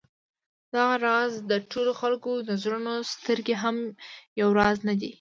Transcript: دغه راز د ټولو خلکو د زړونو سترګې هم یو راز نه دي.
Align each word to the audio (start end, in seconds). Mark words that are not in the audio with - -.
دغه 0.73 0.95
راز 1.07 1.31
د 1.51 1.51
ټولو 1.71 1.91
خلکو 2.01 2.31
د 2.47 2.49
زړونو 2.63 2.93
سترګې 3.13 3.55
هم 3.63 3.77
یو 4.41 4.49
راز 4.59 4.77
نه 4.87 4.93
دي. 4.99 5.09